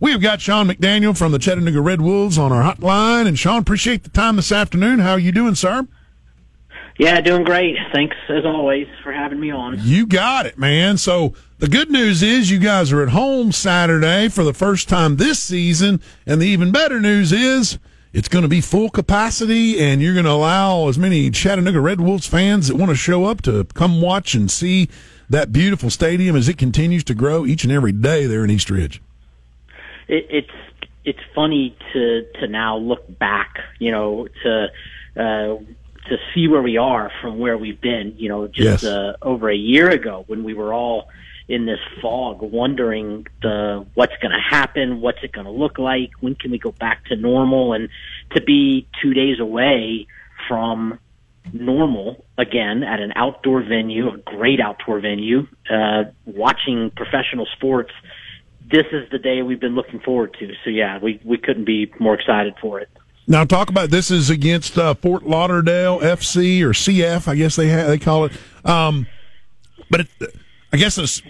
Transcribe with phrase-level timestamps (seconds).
[0.00, 3.26] We have got Sean McDaniel from the Chattanooga Red Wolves on our hotline.
[3.26, 5.00] And Sean, appreciate the time this afternoon.
[5.00, 5.88] How are you doing, sir?
[6.98, 7.76] Yeah, doing great.
[7.92, 9.78] Thanks as always for having me on.
[9.80, 10.98] You got it, man.
[10.98, 15.16] So the good news is you guys are at home Saturday for the first time
[15.16, 17.78] this season, and the even better news is
[18.12, 22.00] it's going to be full capacity, and you're going to allow as many Chattanooga Red
[22.00, 24.88] Wolves fans that want to show up to come watch and see
[25.28, 28.70] that beautiful stadium as it continues to grow each and every day there in East
[28.70, 29.00] Ridge.
[30.08, 34.68] It, it's it's funny to to now look back, you know, to.
[35.16, 35.58] Uh,
[36.08, 38.84] to see where we are from where we've been, you know, just Yes.
[38.84, 41.10] uh, over a year ago when we were all
[41.48, 46.10] in this fog, wondering the what's going to happen, what's it going to look like,
[46.20, 47.90] when can we go back to normal, and
[48.34, 50.06] to be two days away
[50.46, 50.98] from
[51.52, 57.92] normal again at an outdoor venue, a great outdoor venue, uh, watching professional sports.
[58.70, 60.52] This is the day we've been looking forward to.
[60.64, 62.88] So yeah, we we couldn't be more excited for it.
[63.26, 67.70] Now, talk about this is against uh, Fort Lauderdale FC or CF, I guess they
[67.70, 68.32] ha- they call it.
[68.64, 69.06] Um,
[69.90, 70.08] but it,
[70.72, 71.22] I guess it's,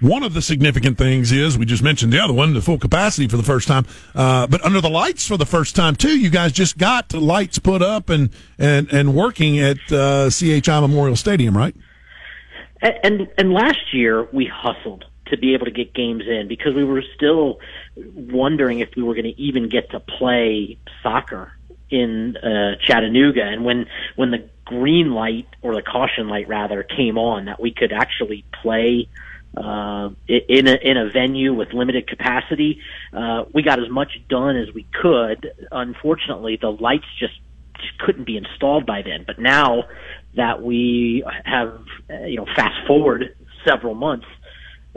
[0.00, 3.28] one of the significant things is we just mentioned the other one, the full capacity
[3.28, 6.18] for the first time, uh, but under the lights for the first time too.
[6.18, 10.80] You guys just got the lights put up and and and working at uh, CHI
[10.80, 11.74] Memorial Stadium, right?
[12.82, 16.84] And and last year we hustled to be able to get games in because we
[16.84, 17.60] were still
[17.96, 21.52] wondering if we were going to even get to play soccer
[21.90, 23.42] in uh, Chattanooga.
[23.42, 27.72] And when when the green light or the caution light rather came on that we
[27.72, 29.08] could actually play
[29.56, 32.80] uh, in a in a venue with limited capacity,
[33.12, 35.52] uh, we got as much done as we could.
[35.70, 37.34] Unfortunately, the lights just
[37.98, 39.24] couldn't be installed by then.
[39.26, 39.84] But now
[40.36, 43.36] that we have, uh, you know, fast forward
[43.66, 44.26] several months,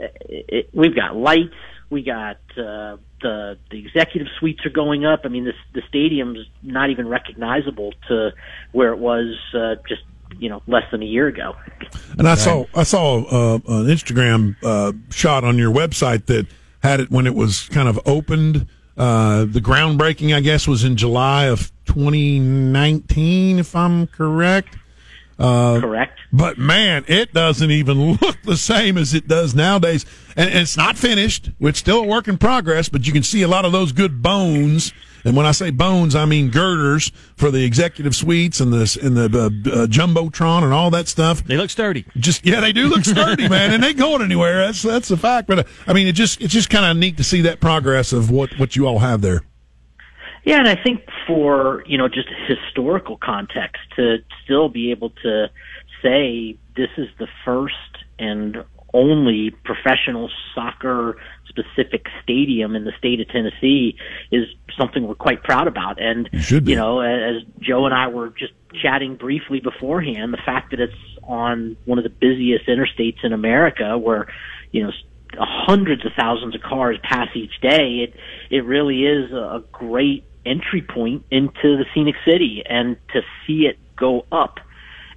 [0.00, 1.54] uh, it, we've got lights,
[1.90, 5.20] we got uh, the the executive suites are going up.
[5.24, 8.32] I mean, this the stadium's not even recognizable to
[8.72, 10.02] where it was uh, just
[10.38, 11.54] you know less than a year ago.
[12.18, 16.46] And I saw I saw uh, an Instagram uh, shot on your website that
[16.82, 18.66] had it when it was kind of opened.
[18.96, 24.74] Uh, the groundbreaking, I guess, was in July of 2019, if I'm correct.
[25.38, 26.15] Uh, Correct.
[26.32, 30.04] But man, it doesn't even look the same as it does nowadays.
[30.36, 31.50] And, and it's not finished.
[31.60, 34.22] It's still a work in progress, but you can see a lot of those good
[34.22, 34.92] bones.
[35.24, 39.16] And when I say bones, I mean girders for the executive suites and the and
[39.16, 41.42] the uh, uh, jumbotron and all that stuff.
[41.42, 42.04] They look sturdy.
[42.16, 44.66] Just yeah, they do look sturdy, man, and they ain't going anywhere.
[44.66, 45.48] That's that's a fact.
[45.48, 48.12] But uh, I mean, it just it's just kind of neat to see that progress
[48.12, 49.42] of what what you all have there.
[50.44, 55.50] Yeah, and I think for you know just historical context to still be able to
[56.02, 57.74] say this is the first
[58.18, 58.64] and
[58.94, 61.18] only professional soccer
[61.48, 63.96] specific stadium in the state of Tennessee
[64.30, 64.46] is
[64.78, 66.00] something we're quite proud about.
[66.00, 70.70] And You you know, as Joe and I were just chatting briefly beforehand, the fact
[70.70, 74.28] that it's on one of the busiest interstates in America, where
[74.72, 74.92] you know
[75.38, 78.14] hundreds of thousands of cars pass each day, it
[78.50, 83.78] it really is a great entry point into the scenic city, and to see it
[83.96, 84.60] go up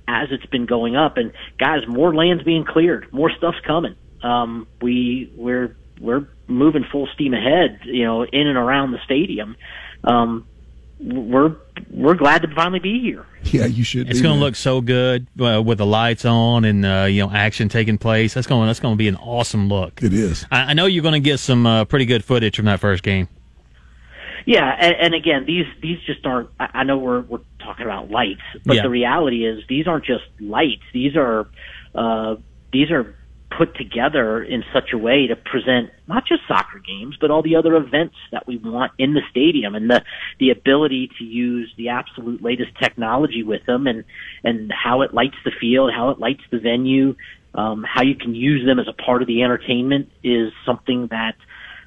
[0.10, 3.96] as it's been going up, and guys, more land's being cleared, more stuff's coming.
[4.24, 9.56] Um, we we're we're moving full steam ahead, you know, in and around the stadium.
[10.04, 10.48] Um,
[11.00, 11.56] we're
[11.92, 13.26] we're glad to finally be here.
[13.44, 14.10] Yeah, you should.
[14.10, 17.32] It's going to look so good uh, with the lights on and uh, you know
[17.32, 18.34] action taking place.
[18.34, 20.04] That's going that's going to be an awesome look.
[20.04, 20.46] It is.
[20.52, 23.04] I, I know you're going to get some uh, pretty good footage from that first
[23.04, 23.30] game.
[24.46, 26.50] Yeah, and, and again, these these just aren't.
[26.60, 28.84] I know we're we're talking about lights, but Yeah.
[28.84, 30.84] the reality is these aren't just lights.
[30.94, 31.48] These are
[31.96, 32.36] uh,
[32.72, 33.16] these are
[33.58, 37.56] put together in such a way to present not just soccer games, but all the
[37.56, 40.04] other events that we want in the stadium, and the
[40.40, 44.04] the ability to use the absolute latest technology with them, and
[44.44, 47.16] and how it lights the field, how it lights the venue,
[47.56, 51.36] um, how you can use them as a part of the entertainment is something that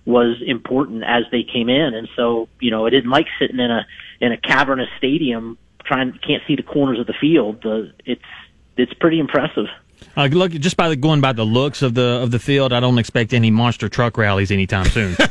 [0.05, 1.95] was important as they came in.
[1.95, 3.87] And so, you know, it isn't like sitting in a
[4.21, 7.63] in a cavernous stadium trying can't see the corners of the field.
[7.63, 8.23] The it's
[8.77, 9.67] it's pretty impressive.
[10.17, 12.81] Uh, look, just by the, going by the looks of the of the field, I
[12.81, 15.17] don't expect any monster truck rallies anytime soon.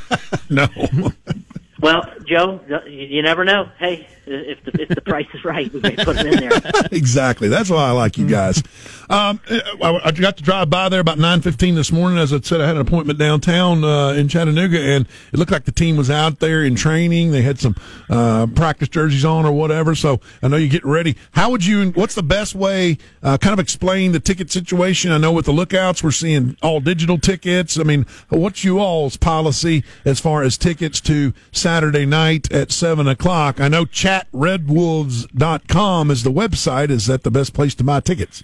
[0.49, 0.67] No.
[1.81, 3.67] Well, Joe, you never know.
[3.79, 6.61] Hey, if the if the price is right, we may put it in there.
[6.91, 7.47] exactly.
[7.47, 8.61] That's why I like you guys.
[9.09, 12.19] Um, I, got to drive by there about nine fifteen this morning.
[12.19, 15.65] As I said, I had an appointment downtown uh, in Chattanooga, and it looked like
[15.65, 17.31] the team was out there in training.
[17.31, 17.75] They had some
[18.11, 19.95] uh, practice jerseys on or whatever.
[19.95, 21.17] So I know you're getting ready.
[21.31, 21.89] How would you?
[21.91, 22.99] What's the best way?
[23.23, 25.11] Uh, kind of explain the ticket situation.
[25.11, 27.79] I know with the lookouts, we're seeing all digital tickets.
[27.79, 31.70] I mean, what's you all's policy as far as tickets to Saturday
[32.05, 33.59] night at 7 o'clock.
[33.59, 36.89] I know chatredwolves.com is the website.
[36.89, 38.43] Is that the best place to buy tickets?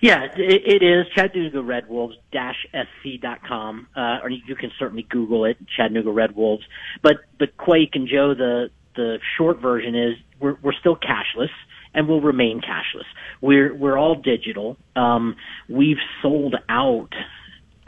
[0.00, 5.56] Yeah, it, it is Chattanooga Red Wolves sc.com, uh, or you can certainly Google it,
[5.76, 6.64] Chattanooga Red Wolves.
[7.02, 11.50] But but Quake and Joe, the the short version is we're we're still cashless
[11.94, 13.06] and will remain cashless.
[13.40, 14.76] We're we're all digital.
[14.94, 15.34] Um,
[15.68, 17.12] we've sold out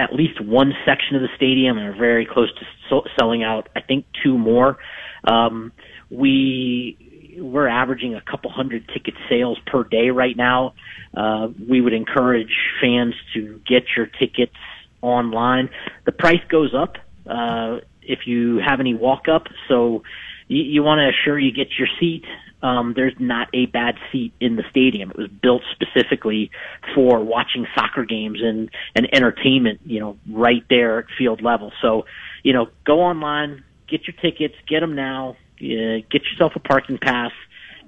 [0.00, 3.68] at least one section of the stadium and are very close to so- selling out.
[3.76, 4.78] I think two more.
[5.24, 5.72] Um,
[6.10, 6.96] we
[7.38, 10.74] we're averaging a couple hundred ticket sales per day right now.
[11.16, 14.56] Uh, we would encourage fans to get your tickets
[15.02, 15.70] online.
[16.04, 20.02] The price goes up uh, if you have any walk up, so
[20.48, 22.24] you, you want to assure you get your seat
[22.62, 25.10] um, there's not a bad seat in the stadium.
[25.10, 26.50] It was built specifically
[26.94, 31.72] for watching soccer games and, and entertainment, you know, right there at field level.
[31.80, 32.04] So,
[32.42, 36.98] you know, go online, get your tickets, get them now, uh, get yourself a parking
[36.98, 37.32] pass,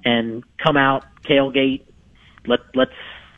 [0.04, 1.82] and come out, tailgate.
[2.46, 2.92] Let let's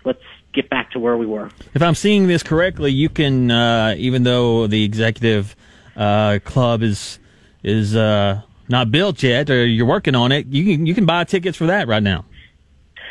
[0.04, 0.22] let's
[0.52, 1.50] get back to where we were.
[1.74, 5.56] If I'm seeing this correctly, you can, uh, even though the executive
[5.96, 7.18] uh, club is
[7.62, 11.24] is uh, not built yet, or you're working on it, you can you can buy
[11.24, 12.24] tickets for that right now.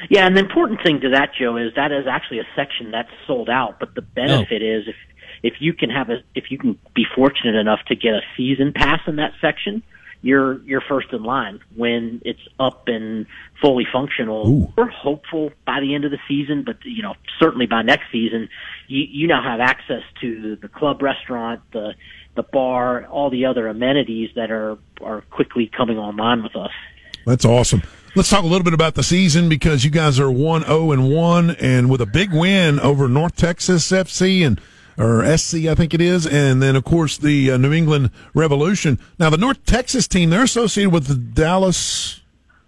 [0.10, 3.10] Yeah, and the important thing to that, Joe, is that is actually a section that's
[3.26, 3.80] sold out.
[3.80, 4.14] But the oh.
[4.16, 4.78] benefit oh.
[4.80, 4.96] is if
[5.44, 8.74] if you can have a if you can be fortunate enough to get a season
[8.74, 9.84] pass in that section,
[10.24, 13.28] you're you're first in line when it's up and
[13.62, 14.50] fully functional.
[14.50, 14.74] Ooh.
[14.76, 18.50] We're hopeful by the end of the season, but you know certainly by next season,
[18.88, 21.94] you you now have access to the club restaurant, the
[22.36, 26.72] the bar, all the other amenities that are are quickly coming online with us.
[27.26, 27.84] That's awesome.
[28.16, 30.92] Let's talk a little bit about the season because you guys are one zero oh
[30.94, 34.62] and one, and with a big win over North Texas FC and
[34.98, 39.00] or SC, I think it is, and then of course the uh, New England Revolution.
[39.20, 42.22] Now the North Texas team, they're associated with the Dallas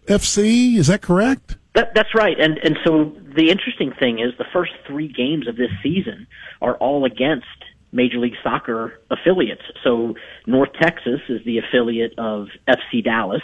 [0.07, 0.77] FC.
[0.77, 1.57] Is that correct?
[1.73, 2.39] That, that's right.
[2.39, 6.27] And and so the interesting thing is the first three games of this season
[6.61, 7.45] are all against
[7.91, 9.63] Major League Soccer affiliates.
[9.83, 13.43] So North Texas is the affiliate of FC Dallas.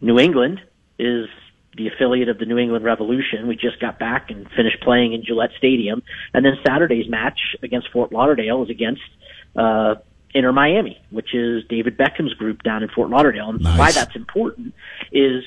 [0.00, 0.60] New England
[0.98, 1.28] is
[1.76, 3.46] the affiliate of the New England Revolution.
[3.46, 6.02] We just got back and finished playing in Gillette Stadium.
[6.32, 9.02] And then Saturday's match against Fort Lauderdale is against
[9.54, 9.96] uh,
[10.34, 13.50] Inter Miami, which is David Beckham's group down in Fort Lauderdale.
[13.50, 13.78] And nice.
[13.78, 14.74] why that's important
[15.12, 15.44] is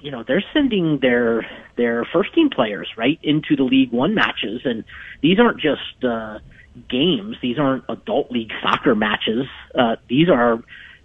[0.00, 1.46] you know they're sending their
[1.76, 4.84] their first team players right into the League One matches, and
[5.20, 6.38] these aren't just uh,
[6.88, 7.36] games.
[7.42, 9.46] These aren't adult league soccer matches.
[9.74, 10.62] Uh, these are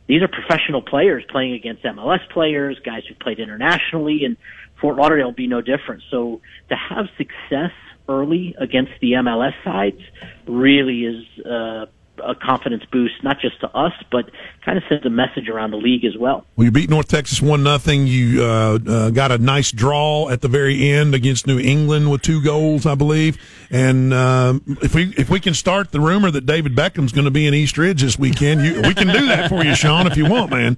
[0.08, 4.38] these are professional players playing against MLS players, guys who played internationally, and
[4.86, 6.04] Fort Lauderdale will be no different.
[6.12, 7.72] So to have success
[8.08, 10.00] early against the MLS sides
[10.46, 11.88] really is uh,
[12.24, 14.30] a confidence boost, not just to us, but
[14.64, 16.46] kind of sends a message around the league as well.
[16.56, 18.06] Well, you beat North Texas one nothing.
[18.06, 22.22] You uh, uh, got a nice draw at the very end against New England with
[22.22, 23.40] two goals, I believe.
[23.72, 27.32] And uh, if we if we can start the rumor that David Beckham's going to
[27.32, 30.16] be in East Ridge this weekend, you, we can do that for you, Sean, if
[30.16, 30.78] you want, man.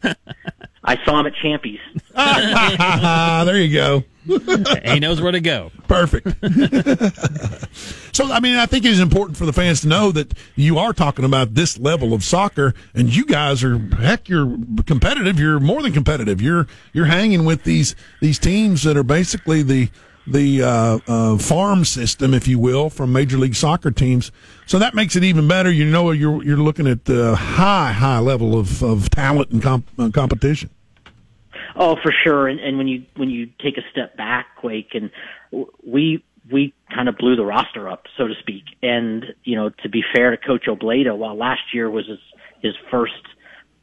[0.88, 1.82] I saw him at Champy's.
[3.46, 4.04] there you go.
[4.86, 5.70] he knows where to go.
[5.88, 6.28] Perfect.
[8.16, 10.78] so, I mean, I think it is important for the fans to know that you
[10.78, 15.40] are talking about this level of soccer, and you guys are heck, you're competitive.
[15.40, 16.42] You're more than competitive.
[16.42, 19.90] You're you're hanging with these these teams that are basically the
[20.26, 24.32] the uh, uh, farm system, if you will, from Major League Soccer teams.
[24.66, 25.72] So that makes it even better.
[25.72, 29.90] You know, you're you're looking at the high high level of of talent and comp-
[29.98, 30.70] uh, competition.
[31.78, 32.48] Oh, for sure.
[32.48, 35.12] And, and when you when you take a step back, Quake, and
[35.86, 38.64] we we kind of blew the roster up, so to speak.
[38.82, 42.20] And you know, to be fair to Coach Obleda, while last year was his
[42.62, 43.14] his first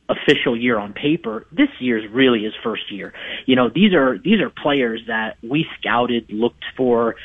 [0.08, 3.14] official year on paper, this year's really his first year.
[3.46, 7.16] You know, these are these are players that we scouted, looked for,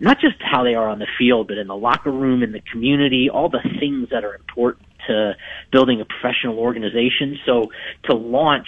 [0.00, 2.62] not just how they are on the field, but in the locker room, in the
[2.72, 5.36] community, all the things that are important to
[5.70, 7.38] building a professional organization.
[7.46, 7.70] So
[8.04, 8.66] to launch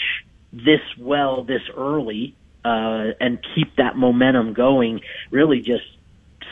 [0.52, 5.00] this well this early uh, and keep that momentum going
[5.31, 5.85] really just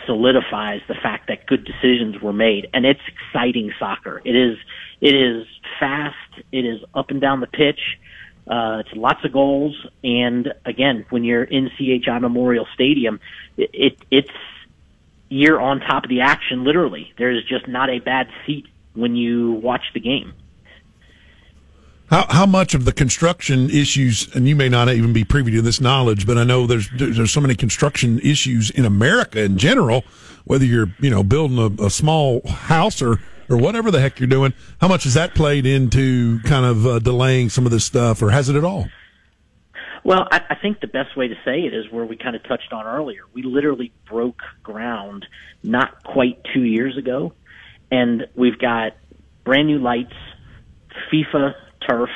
[0.06, 2.68] solidifies the fact that good decisions were made.
[2.72, 4.22] And it's exciting soccer.
[4.24, 4.56] It is
[5.00, 5.46] it is
[5.78, 6.16] fast.
[6.52, 7.80] It is up and down the pitch.
[8.46, 9.74] Uh, it's lots of goals,
[10.04, 13.18] and again, when you're in CHI Memorial Stadium,
[13.56, 14.30] it, it it's
[15.28, 16.62] you're on top of the action.
[16.62, 20.32] Literally, there's just not a bad seat when you watch the game.
[22.08, 25.62] How how much of the construction issues, and you may not even be privy to
[25.62, 30.04] this knowledge, but I know there's there's so many construction issues in America in general.
[30.44, 34.28] Whether you're you know building a, a small house or or whatever the heck you're
[34.28, 38.22] doing, how much has that played into kind of uh, delaying some of this stuff,
[38.22, 38.86] or has it at all?
[40.04, 42.44] Well, I, I think the best way to say it is where we kind of
[42.44, 43.22] touched on earlier.
[43.32, 45.26] We literally broke ground
[45.64, 47.32] not quite two years ago,
[47.90, 48.92] and we've got
[49.42, 50.14] brand new lights,
[51.12, 51.54] FIFA
[51.88, 52.10] turf,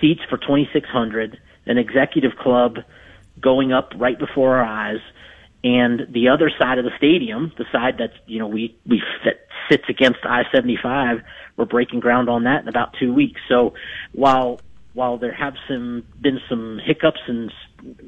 [0.00, 2.78] seats for 2,600, an executive club
[3.40, 5.00] going up right before our eyes,
[5.64, 9.46] and the other side of the stadium, the side that's you know we we fit,
[9.68, 11.22] sits against I-75,
[11.56, 13.40] we're breaking ground on that in about two weeks.
[13.48, 13.74] So
[14.12, 14.60] while
[14.94, 17.52] while there have some been some hiccups and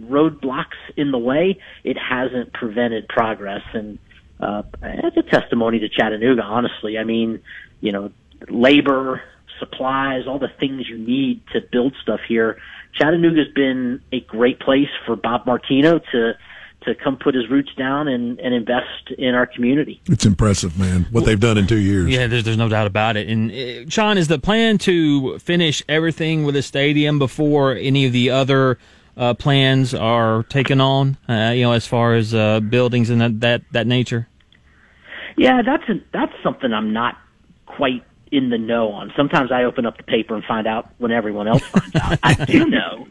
[0.00, 3.98] roadblocks in the way, it hasn't prevented progress, and
[4.38, 6.42] uh, it's a testimony to Chattanooga.
[6.42, 7.40] Honestly, I mean,
[7.80, 8.10] you know,
[8.48, 9.22] labor,
[9.60, 12.58] supplies, all the things you need to build stuff here.
[12.94, 16.32] Chattanooga's been a great place for Bob Martino to
[16.82, 20.00] to come put his roots down and, and invest in our community.
[20.06, 22.08] It's impressive, man, what they've done in two years.
[22.08, 23.28] Yeah, there's, there's no doubt about it.
[23.28, 28.12] And uh, Sean, is the plan to finish everything with a stadium before any of
[28.12, 28.78] the other
[29.16, 31.18] uh, plans are taken on?
[31.28, 34.26] Uh, you know, as far as uh, buildings and that, that that nature.
[35.36, 37.16] Yeah, that's a, that's something I'm not
[37.66, 39.12] quite in the know on.
[39.16, 42.18] Sometimes I open up the paper and find out when everyone else finds out.
[42.22, 43.06] I do know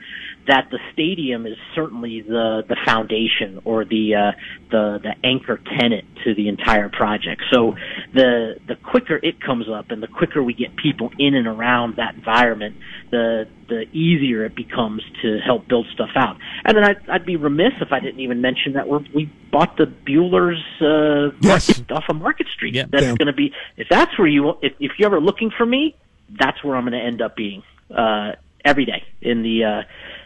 [0.50, 4.32] that the stadium is certainly the the foundation or the uh,
[4.72, 7.44] the the anchor tenant to the entire project.
[7.54, 7.76] So
[8.14, 11.98] the the quicker it comes up and the quicker we get people in and around
[11.98, 12.76] that environment,
[13.12, 16.38] the the easier it becomes to help build stuff out.
[16.66, 19.78] And then I'd, I'd be remiss if I didn't even mention that we're, we bought
[19.78, 21.80] the Bueller's uh, Yes.
[21.92, 22.74] off of Market Street.
[22.90, 25.96] That's going to be if that's where you if, if you're ever looking for me,
[26.40, 27.62] that's where I'm going to end up being
[27.96, 28.32] uh,
[28.66, 29.82] every day in the uh,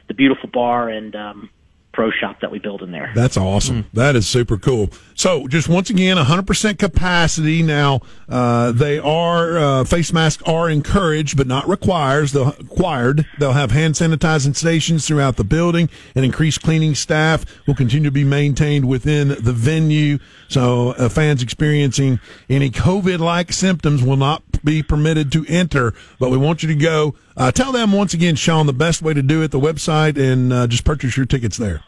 [0.08, 1.50] the beautiful bar and um,
[1.94, 3.12] pro shop that we build in there.
[3.16, 3.86] That's awesome.
[3.94, 4.90] That is super cool.
[5.14, 7.62] So, just once again, 100% capacity.
[7.62, 12.32] Now, uh, they are uh, face masks are encouraged, but not requires.
[12.32, 13.26] They'll required.
[13.38, 18.12] They'll have hand sanitizing stations throughout the building, and increased cleaning staff will continue to
[18.12, 20.18] be maintained within the venue.
[20.50, 22.20] So, uh, fans experiencing
[22.50, 25.94] any COVID-like symptoms will not be permitted to enter.
[26.20, 27.16] But we want you to go.
[27.36, 29.52] Uh, tell them once again, Sean, the best way to do it.
[29.52, 31.84] The website and uh, just purchase your tickets there.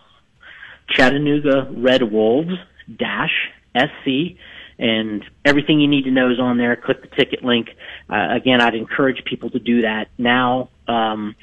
[0.90, 2.54] Chattanooga Red Wolves
[2.98, 4.38] dash SC
[4.78, 6.76] and everything you need to know is on there.
[6.76, 7.70] Click the ticket link.
[8.10, 10.70] Uh, again, I'd encourage people to do that now.
[10.88, 11.36] Um,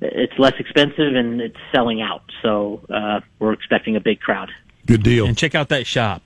[0.00, 4.50] it's less expensive and it's selling out, so uh, we're expecting a big crowd.
[4.86, 5.26] Good deal.
[5.26, 6.22] And check out that shop.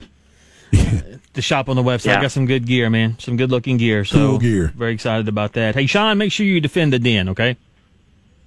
[1.35, 2.21] the shop on the website Yeah.
[2.21, 3.15] got some good gear, man.
[3.19, 4.03] Some good looking gear.
[4.05, 4.73] So Cool gear.
[4.75, 5.75] Very excited about that.
[5.75, 7.57] Hey, Sean, make sure you defend the den, okay?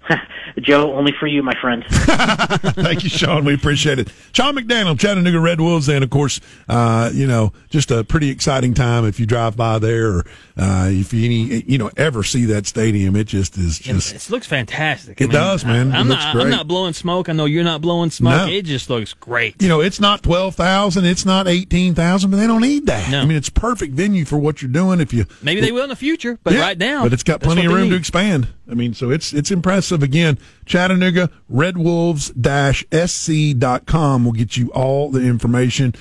[0.60, 1.84] Joe, only for you, my friend.
[1.88, 3.44] Thank you, Sean.
[3.44, 4.08] We appreciate it.
[4.32, 8.74] Sean McDaniel, Chattanooga Red Wolves, and of course, uh, you know, just a pretty exciting
[8.74, 12.44] time if you drive by there or uh, if you any, you know ever see
[12.46, 13.14] that stadium.
[13.16, 15.20] It just is just It looks fantastic.
[15.20, 15.92] It does, man.
[15.92, 16.34] I, It am looks not.
[16.34, 16.44] great.
[16.44, 17.28] I'm not blowing smoke.
[17.28, 18.48] I know you're not blowing smoke.
[18.48, 18.52] No.
[18.52, 19.60] It just looks great.
[19.62, 23.10] you know, it's not twelve thousand, it's not eighteen thousand, but they don't need that.
[23.10, 23.20] No.
[23.20, 25.00] I mean, it's perfect venue for what you're doing.
[25.00, 27.40] If you Maybe they will in the future, but Yeah, right now, but it's got
[27.40, 28.48] plenty of room to expand.
[28.70, 30.02] I mean, so it's it's impressive.
[30.02, 35.94] Again, Chattanooga Red Wolves dash SC dot com will get you all the information.